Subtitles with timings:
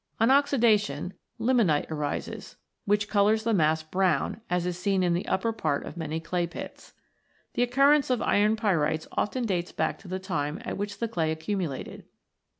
[0.19, 2.55] On oxidation, limonite arises,
[2.85, 6.47] which colours the mass brown, as is seen in the upper part of many clay
[6.47, 6.93] pits.
[7.53, 11.31] The occurrence of iron pyrites often dates back to the time at which the clay
[11.31, 12.05] accumulated.